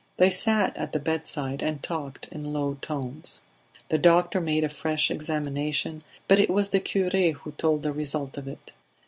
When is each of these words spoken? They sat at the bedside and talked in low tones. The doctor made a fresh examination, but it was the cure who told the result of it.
They 0.17 0.31
sat 0.31 0.75
at 0.77 0.93
the 0.93 0.99
bedside 0.99 1.61
and 1.61 1.83
talked 1.83 2.27
in 2.31 2.53
low 2.53 2.73
tones. 2.81 3.41
The 3.89 3.99
doctor 3.99 4.41
made 4.41 4.63
a 4.63 4.67
fresh 4.69 5.11
examination, 5.11 6.03
but 6.27 6.39
it 6.39 6.49
was 6.49 6.69
the 6.69 6.79
cure 6.79 7.11
who 7.33 7.51
told 7.51 7.83
the 7.83 7.93
result 7.93 8.35
of 8.35 8.47
it. 8.47 8.71